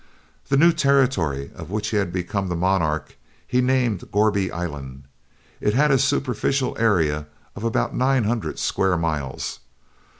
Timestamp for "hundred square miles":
8.23-9.59